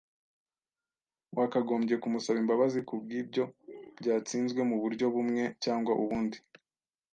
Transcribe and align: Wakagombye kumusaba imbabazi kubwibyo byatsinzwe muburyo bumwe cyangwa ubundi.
Wakagombye 1.37 1.95
kumusaba 2.01 2.37
imbabazi 2.43 2.79
kubwibyo 2.87 3.43
byatsinzwe 3.99 4.59
muburyo 4.69 5.05
bumwe 5.13 5.43
cyangwa 5.63 5.91
ubundi. 6.01 6.37